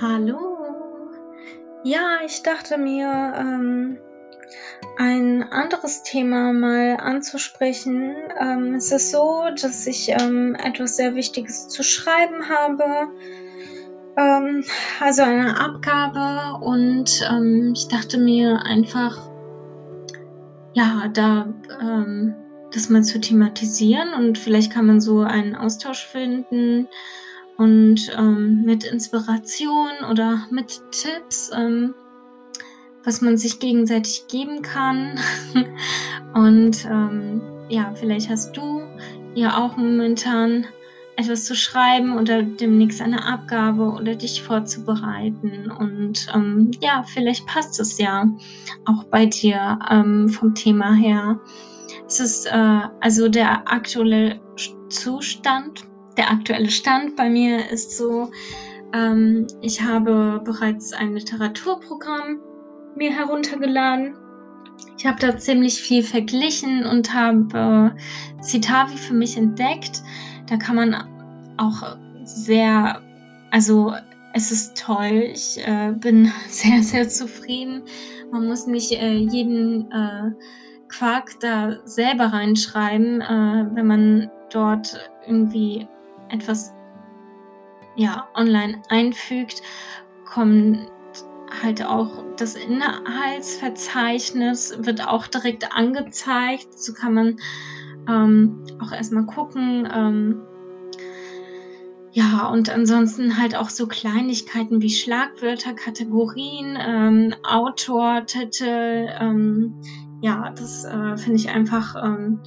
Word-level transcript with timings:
Hallo. 0.00 1.10
Ja, 1.82 2.18
ich 2.24 2.44
dachte 2.44 2.78
mir, 2.78 3.32
ähm, 3.36 3.98
ein 4.96 5.42
anderes 5.42 6.04
Thema 6.04 6.52
mal 6.52 6.98
anzusprechen. 7.00 8.14
Ähm, 8.38 8.76
es 8.76 8.92
ist 8.92 9.10
so, 9.10 9.46
dass 9.60 9.88
ich 9.88 10.08
ähm, 10.10 10.54
etwas 10.54 10.94
sehr 10.94 11.16
Wichtiges 11.16 11.66
zu 11.66 11.82
schreiben 11.82 12.48
habe. 12.48 13.08
Ähm, 14.16 14.62
also 15.00 15.22
eine 15.22 15.58
Abgabe 15.58 16.64
und 16.64 17.28
ähm, 17.28 17.72
ich 17.74 17.88
dachte 17.88 18.18
mir 18.18 18.62
einfach, 18.66 19.28
ja, 20.74 21.08
da 21.12 21.52
ähm, 21.80 22.36
das 22.72 22.88
mal 22.88 23.02
zu 23.02 23.20
thematisieren 23.20 24.14
und 24.14 24.38
vielleicht 24.38 24.72
kann 24.72 24.86
man 24.86 25.00
so 25.00 25.22
einen 25.22 25.56
Austausch 25.56 26.06
finden 26.06 26.86
und 27.58 28.10
ähm, 28.16 28.62
mit 28.62 28.84
Inspiration 28.84 29.90
oder 30.10 30.46
mit 30.50 30.80
Tipps, 30.92 31.50
ähm, 31.54 31.94
was 33.04 33.20
man 33.20 33.36
sich 33.36 33.58
gegenseitig 33.58 34.26
geben 34.28 34.62
kann. 34.62 35.18
und 36.34 36.84
ähm, 36.86 37.42
ja, 37.68 37.92
vielleicht 37.94 38.30
hast 38.30 38.56
du 38.56 38.80
ja 39.34 39.58
auch 39.58 39.76
momentan 39.76 40.66
etwas 41.16 41.46
zu 41.46 41.56
schreiben 41.56 42.16
oder 42.16 42.44
demnächst 42.44 43.02
eine 43.02 43.24
Abgabe 43.24 43.90
oder 43.90 44.14
dich 44.14 44.40
vorzubereiten. 44.40 45.68
Und 45.68 46.28
ähm, 46.32 46.70
ja, 46.80 47.02
vielleicht 47.02 47.44
passt 47.46 47.80
es 47.80 47.98
ja 47.98 48.24
auch 48.84 49.02
bei 49.04 49.26
dir 49.26 49.80
ähm, 49.90 50.28
vom 50.28 50.54
Thema 50.54 50.94
her. 50.94 51.40
Es 52.06 52.20
ist 52.20 52.46
äh, 52.46 52.80
also 53.00 53.28
der 53.28 53.68
aktuelle 53.70 54.40
Zustand, 54.90 55.87
der 56.18 56.30
aktuelle 56.30 56.70
Stand 56.70 57.16
bei 57.16 57.30
mir 57.30 57.70
ist 57.70 57.96
so, 57.96 58.30
ähm, 58.92 59.46
ich 59.62 59.80
habe 59.80 60.42
bereits 60.44 60.92
ein 60.92 61.14
Literaturprogramm 61.14 62.40
mir 62.96 63.12
heruntergeladen. 63.12 64.16
Ich 64.98 65.06
habe 65.06 65.18
da 65.20 65.38
ziemlich 65.38 65.80
viel 65.80 66.02
verglichen 66.02 66.84
und 66.84 67.14
habe 67.14 67.94
äh, 67.96 68.42
Citavi 68.42 68.96
für 68.96 69.14
mich 69.14 69.36
entdeckt. 69.36 70.02
Da 70.46 70.56
kann 70.56 70.76
man 70.76 70.94
auch 71.56 71.96
sehr, 72.24 73.00
also 73.50 73.94
es 74.34 74.50
ist 74.50 74.76
toll. 74.76 75.30
Ich 75.32 75.58
äh, 75.66 75.92
bin 75.92 76.32
sehr, 76.48 76.82
sehr 76.82 77.08
zufrieden. 77.08 77.82
Man 78.32 78.46
muss 78.46 78.66
nicht 78.66 78.92
äh, 78.92 79.14
jeden 79.14 79.90
äh, 79.92 80.32
Quark 80.88 81.38
da 81.40 81.76
selber 81.84 82.26
reinschreiben, 82.26 83.20
äh, 83.20 83.66
wenn 83.74 83.86
man 83.86 84.30
dort 84.50 84.98
irgendwie 85.26 85.86
etwas 86.30 86.72
ja, 87.96 88.28
online 88.34 88.80
einfügt, 88.88 89.62
kommt 90.24 90.88
halt 91.62 91.84
auch 91.84 92.24
das 92.36 92.54
Inhaltsverzeichnis, 92.54 94.76
wird 94.80 95.06
auch 95.06 95.26
direkt 95.26 95.74
angezeigt. 95.74 96.78
So 96.78 96.92
kann 96.92 97.14
man 97.14 97.38
ähm, 98.08 98.62
auch 98.80 98.92
erstmal 98.92 99.24
gucken. 99.26 99.88
Ähm, 99.92 100.42
ja, 102.12 102.46
und 102.48 102.70
ansonsten 102.70 103.36
halt 103.38 103.56
auch 103.56 103.70
so 103.70 103.86
Kleinigkeiten 103.86 104.82
wie 104.82 104.90
Schlagwörter, 104.90 105.72
Kategorien, 105.74 106.76
ähm, 106.80 107.34
Autor, 107.42 108.24
Titel. 108.26 109.08
Ähm, 109.20 109.74
ja, 110.20 110.50
das 110.50 110.84
äh, 110.84 111.16
finde 111.16 111.36
ich 111.36 111.48
einfach 111.50 111.94
ähm, 112.02 112.40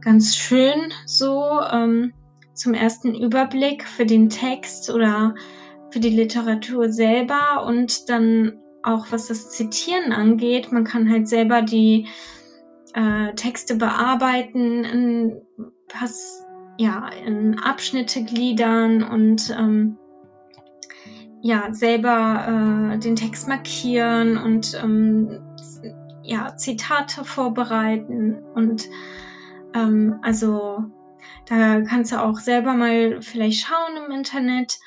ganz 0.00 0.36
schön 0.36 0.92
so 1.06 1.60
ähm, 1.70 2.12
zum 2.54 2.74
ersten 2.74 3.14
Überblick 3.14 3.86
für 3.86 4.06
den 4.06 4.28
Text 4.28 4.90
oder 4.90 5.34
für 5.90 6.00
die 6.00 6.10
Literatur 6.10 6.90
selber 6.90 7.64
und 7.66 8.08
dann 8.08 8.58
auch 8.82 9.06
was 9.10 9.28
das 9.28 9.50
Zitieren 9.50 10.12
angeht. 10.12 10.72
Man 10.72 10.84
kann 10.84 11.08
halt 11.10 11.28
selber 11.28 11.62
die 11.62 12.08
äh, 12.94 13.34
Texte 13.34 13.76
bearbeiten, 13.76 14.84
in, 14.84 15.42
pass, 15.88 16.44
ja, 16.78 17.08
in 17.26 17.58
Abschnitte 17.58 18.24
gliedern 18.24 19.02
und 19.02 19.54
ähm, 19.56 19.98
ja, 21.42 21.72
selber 21.72 22.92
äh, 22.94 22.98
den 22.98 23.16
Text 23.16 23.48
markieren 23.48 24.36
und 24.36 24.80
ähm, 24.82 25.40
ja, 26.22 26.56
Zitate 26.56 27.24
vorbereiten 27.24 28.42
und 28.54 28.88
ähm, 29.74 30.18
also 30.22 30.84
da 31.46 31.80
kannst 31.82 32.12
du 32.12 32.22
auch 32.22 32.38
selber 32.38 32.74
mal 32.74 33.20
vielleicht 33.20 33.66
schauen 33.66 34.04
im 34.04 34.12
Internet, 34.12 34.78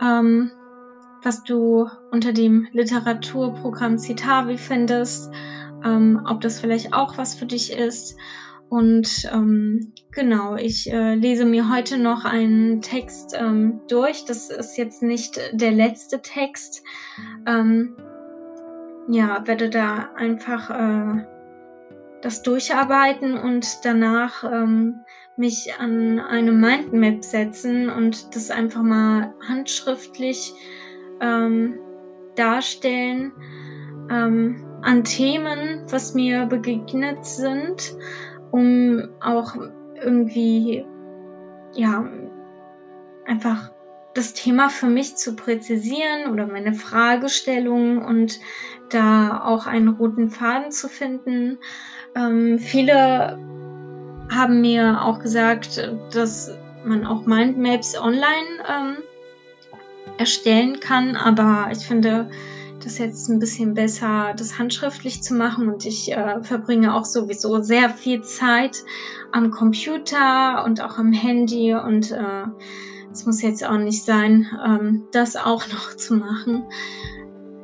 ähm, 0.00 0.50
was 1.22 1.42
du 1.44 1.88
unter 2.10 2.32
dem 2.32 2.68
Literaturprogramm 2.72 3.98
Citavi 3.98 4.56
findest, 4.56 5.30
ähm, 5.84 6.24
ob 6.26 6.40
das 6.40 6.60
vielleicht 6.60 6.92
auch 6.92 7.18
was 7.18 7.34
für 7.34 7.46
dich 7.46 7.72
ist. 7.72 8.16
Und 8.68 9.28
ähm, 9.32 9.92
genau, 10.12 10.56
ich 10.56 10.92
äh, 10.92 11.14
lese 11.14 11.46
mir 11.46 11.70
heute 11.70 11.96
noch 11.96 12.24
einen 12.24 12.82
Text 12.82 13.34
ähm, 13.34 13.80
durch. 13.88 14.26
Das 14.26 14.50
ist 14.50 14.76
jetzt 14.76 15.02
nicht 15.02 15.40
der 15.52 15.72
letzte 15.72 16.20
Text. 16.20 16.82
Ähm, 17.46 17.96
ja, 19.08 19.46
werde 19.46 19.70
da 19.70 20.10
einfach 20.16 20.68
äh, 20.70 21.24
das 22.22 22.42
durcharbeiten 22.42 23.38
und 23.38 23.84
danach 23.84 24.44
ähm, 24.44 25.00
mich 25.36 25.72
an 25.78 26.18
eine 26.18 26.52
Mindmap 26.52 27.24
setzen 27.24 27.88
und 27.88 28.34
das 28.34 28.50
einfach 28.50 28.82
mal 28.82 29.32
handschriftlich 29.48 30.52
ähm, 31.20 31.78
darstellen 32.34 33.32
ähm, 34.10 34.64
an 34.82 35.04
Themen, 35.04 35.84
was 35.90 36.14
mir 36.14 36.46
begegnet 36.46 37.24
sind, 37.24 37.96
um 38.50 39.08
auch 39.20 39.54
irgendwie 40.00 40.84
ja 41.74 42.08
einfach 43.26 43.70
das 44.14 44.32
Thema 44.32 44.68
für 44.68 44.86
mich 44.86 45.16
zu 45.16 45.36
präzisieren 45.36 46.32
oder 46.32 46.46
meine 46.46 46.74
Fragestellungen 46.74 48.02
und 48.02 48.40
da 48.90 49.42
auch 49.44 49.66
einen 49.66 49.88
roten 49.88 50.30
Faden 50.30 50.72
zu 50.72 50.88
finden. 50.88 51.58
Ähm, 52.18 52.58
viele 52.58 53.38
haben 54.30 54.60
mir 54.60 55.02
auch 55.02 55.20
gesagt, 55.20 55.90
dass 56.12 56.50
man 56.84 57.06
auch 57.06 57.24
Mindmaps 57.26 57.98
online 57.98 58.48
ähm, 58.68 58.96
erstellen 60.18 60.80
kann, 60.80 61.16
aber 61.16 61.68
ich 61.70 61.86
finde 61.86 62.28
das 62.82 62.98
jetzt 62.98 63.28
ein 63.28 63.38
bisschen 63.38 63.74
besser, 63.74 64.34
das 64.36 64.58
handschriftlich 64.58 65.22
zu 65.22 65.34
machen 65.34 65.68
und 65.68 65.84
ich 65.84 66.12
äh, 66.12 66.42
verbringe 66.42 66.94
auch 66.94 67.04
sowieso 67.04 67.60
sehr 67.60 67.90
viel 67.90 68.22
Zeit 68.22 68.76
am 69.32 69.50
Computer 69.50 70.64
und 70.64 70.80
auch 70.80 70.98
am 70.98 71.12
Handy 71.12 71.74
und 71.74 72.12
äh, 72.12 72.44
es 73.12 73.26
muss 73.26 73.42
jetzt 73.42 73.64
auch 73.64 73.78
nicht 73.78 74.04
sein, 74.04 74.46
ähm, 74.64 75.04
das 75.12 75.36
auch 75.36 75.66
noch 75.72 75.94
zu 75.94 76.14
machen. 76.14 76.64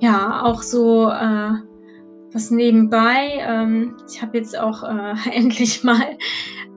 Ja, 0.01 0.43
auch 0.43 0.63
so 0.63 1.09
äh, 1.09 1.53
was 2.35 2.51
nebenbei. 2.51 3.39
Ähm, 3.41 3.97
ich 4.11 4.21
habe 4.21 4.37
jetzt 4.37 4.59
auch 4.59 4.83
äh, 4.83 5.15
endlich 5.33 5.83
mal 5.85 6.19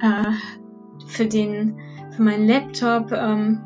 äh, 0.01 0.31
für 1.07 1.25
den 1.25 1.77
für 2.15 2.23
meinen 2.23 2.47
Laptop 2.47 3.11
ähm, 3.11 3.61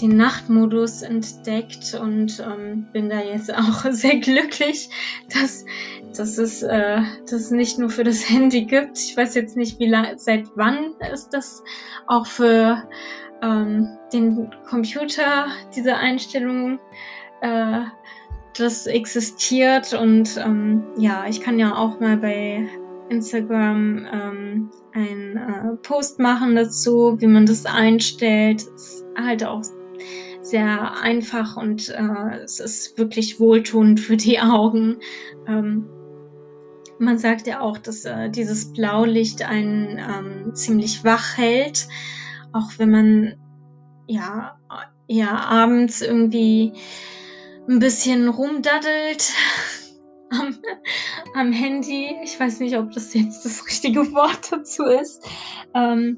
den 0.00 0.16
Nachtmodus 0.16 1.02
entdeckt 1.02 1.94
und 2.00 2.40
ähm, 2.40 2.86
bin 2.92 3.08
da 3.10 3.20
jetzt 3.20 3.52
auch 3.54 3.84
sehr 3.90 4.18
glücklich, 4.18 4.88
dass, 5.32 5.64
dass 6.16 6.38
es 6.38 6.62
äh, 6.62 7.02
das 7.30 7.50
nicht 7.50 7.78
nur 7.78 7.90
für 7.90 8.04
das 8.04 8.28
Handy 8.28 8.64
gibt. 8.64 8.98
Ich 8.98 9.16
weiß 9.16 9.34
jetzt 9.34 9.56
nicht, 9.56 9.78
wie 9.78 9.88
lange, 9.88 10.18
seit 10.18 10.46
wann 10.54 10.94
ist 11.12 11.30
das 11.30 11.62
auch 12.06 12.26
für 12.26 12.82
ähm, 13.42 13.98
den 14.12 14.50
Computer, 14.68 15.48
diese 15.74 15.96
Einstellung, 15.96 16.78
äh, 17.40 17.82
das 18.58 18.86
existiert 18.86 19.92
und 19.94 20.36
ähm, 20.36 20.84
ja, 20.96 21.26
ich 21.28 21.40
kann 21.40 21.58
ja 21.58 21.76
auch 21.76 22.00
mal 22.00 22.16
bei 22.16 22.68
Instagram 23.08 24.06
ähm, 24.12 24.70
einen 24.92 25.36
äh, 25.36 25.76
Post 25.82 26.18
machen 26.18 26.56
dazu, 26.56 27.16
wie 27.20 27.26
man 27.26 27.46
das 27.46 27.66
einstellt. 27.66 28.62
Ist 28.62 29.04
halt 29.16 29.44
auch 29.44 29.62
sehr 30.42 31.00
einfach 31.00 31.56
und 31.56 31.88
äh, 31.88 32.42
es 32.42 32.60
ist 32.60 32.98
wirklich 32.98 33.40
wohltuend 33.40 34.00
für 34.00 34.16
die 34.16 34.40
Augen. 34.40 34.98
Ähm, 35.46 35.88
man 36.98 37.18
sagt 37.18 37.46
ja 37.46 37.60
auch, 37.60 37.78
dass 37.78 38.04
äh, 38.04 38.28
dieses 38.30 38.72
Blaulicht 38.72 39.42
einen 39.42 39.98
ähm, 39.98 40.54
ziemlich 40.54 41.04
wach 41.04 41.36
hält, 41.36 41.86
auch 42.52 42.70
wenn 42.78 42.90
man 42.90 43.34
ja 44.06 44.58
ja 45.06 45.36
abends 45.36 46.02
irgendwie 46.02 46.72
ein 47.68 47.78
bisschen 47.78 48.28
rumdaddelt 48.28 49.32
am, 50.30 50.56
am 51.34 51.52
Handy. 51.52 52.16
Ich 52.24 52.38
weiß 52.38 52.60
nicht, 52.60 52.76
ob 52.76 52.90
das 52.92 53.14
jetzt 53.14 53.44
das 53.44 53.66
richtige 53.66 54.12
Wort 54.12 54.50
dazu 54.50 54.84
ist. 54.84 55.24
Ähm, 55.74 56.16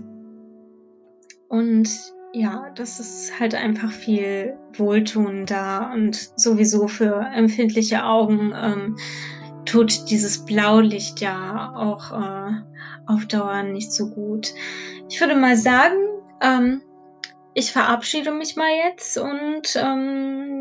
und 1.48 1.90
ja, 2.32 2.70
das 2.76 3.00
ist 3.00 3.40
halt 3.40 3.54
einfach 3.54 3.90
viel 3.90 4.56
wohltuender 4.74 5.90
und 5.92 6.30
sowieso 6.36 6.86
für 6.86 7.28
empfindliche 7.34 8.04
Augen, 8.04 8.52
ähm, 8.56 8.96
tut 9.64 10.08
dieses 10.10 10.44
Blaulicht 10.44 11.20
ja 11.20 11.72
auch, 11.74 12.12
äh, 12.12 12.52
auf 13.06 13.26
Dauer 13.26 13.64
nicht 13.64 13.92
so 13.92 14.10
gut. 14.10 14.54
Ich 15.08 15.20
würde 15.20 15.34
mal 15.34 15.56
sagen, 15.56 15.96
ähm, 16.40 16.82
ich 17.54 17.72
verabschiede 17.72 18.30
mich 18.30 18.54
mal 18.54 18.70
jetzt 18.86 19.18
und, 19.18 19.74
ähm, 19.76 20.59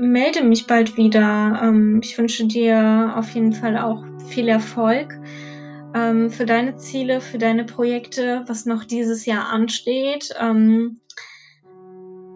melde 0.00 0.42
mich 0.42 0.66
bald 0.66 0.96
wieder. 0.96 1.60
Ähm, 1.62 2.00
ich 2.02 2.16
wünsche 2.18 2.46
dir 2.46 3.14
auf 3.16 3.30
jeden 3.30 3.52
Fall 3.52 3.76
auch 3.78 4.02
viel 4.28 4.48
Erfolg, 4.48 5.18
ähm, 5.94 6.30
für 6.30 6.46
deine 6.46 6.76
Ziele, 6.76 7.20
für 7.20 7.38
deine 7.38 7.64
Projekte, 7.64 8.44
was 8.46 8.66
noch 8.66 8.84
dieses 8.84 9.26
Jahr 9.26 9.48
ansteht. 9.48 10.34
Ähm, 10.38 11.00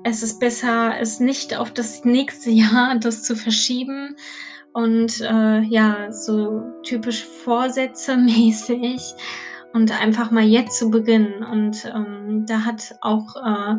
es 0.04 0.22
ist 0.22 0.40
besser, 0.40 0.94
es 1.00 1.20
nicht 1.20 1.56
auf 1.56 1.72
das 1.72 2.04
nächste 2.04 2.50
Jahr 2.50 2.98
das 2.98 3.22
zu 3.22 3.36
verschieben 3.36 4.16
und, 4.72 5.20
äh, 5.20 5.60
ja, 5.60 6.10
so 6.10 6.62
typisch 6.82 7.24
Vorsätze 7.24 8.16
mäßig 8.16 9.14
und 9.74 10.00
einfach 10.00 10.30
mal 10.30 10.44
jetzt 10.44 10.78
zu 10.78 10.90
beginnen. 10.90 11.44
Und, 11.44 11.84
ähm, 11.84 12.46
da 12.46 12.64
hat 12.64 12.94
auch, 13.00 13.36
äh, 13.36 13.76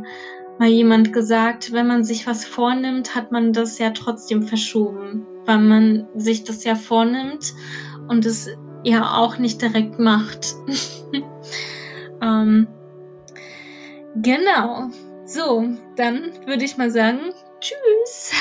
mal 0.60 0.70
jemand 0.70 1.14
gesagt: 1.14 1.72
„Wenn 1.72 1.88
man 1.88 2.04
sich 2.04 2.28
was 2.28 2.46
vornimmt, 2.46 3.16
hat 3.16 3.32
man 3.32 3.54
das 3.54 3.78
ja 3.80 3.92
trotzdem 3.92 4.44
verschoben, 4.44 5.26
weil 5.46 5.60
man 5.60 6.08
sich 6.16 6.44
das 6.44 6.64
ja 6.64 6.76
vornimmt 6.76 7.54
und 8.08 8.26
es 8.26 8.50
ja 8.84 9.18
auch 9.18 9.38
nicht 9.38 9.62
direkt 9.62 10.00
macht.“ 10.00 10.56
Ähm, 12.22 12.68
genau. 14.16 14.90
So, 15.26 15.68
dann 15.98 16.32
würde 16.46 16.64
ich 16.64 16.78
mal 16.78 16.90
sagen: 16.90 17.20
Tschüss. 17.60 18.32